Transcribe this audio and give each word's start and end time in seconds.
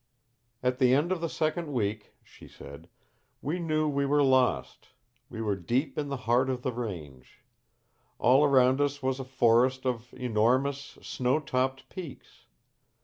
"At 0.63 0.79
the 0.79 0.95
end 0.95 1.11
of 1.11 1.21
the 1.21 1.29
second 1.29 1.71
week," 1.71 2.15
she 2.23 2.47
said, 2.47 2.89
"we 3.39 3.59
knew 3.59 3.87
we 3.87 4.03
were 4.03 4.23
lost. 4.23 4.87
We 5.29 5.43
were 5.43 5.55
deep 5.55 5.95
in 5.95 6.07
the 6.09 6.17
heart 6.25 6.49
of 6.49 6.63
the 6.63 6.71
range. 6.73 7.43
All 8.17 8.43
around 8.43 8.81
us 8.81 9.03
was 9.03 9.19
a 9.19 9.23
forest 9.23 9.85
of 9.85 10.11
enormous, 10.17 10.97
snow 11.03 11.39
topped 11.39 11.87
peaks. 11.87 12.47